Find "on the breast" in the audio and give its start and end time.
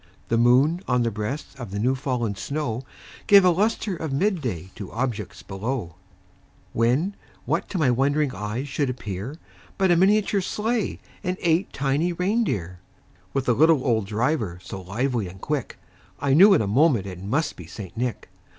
0.87-1.59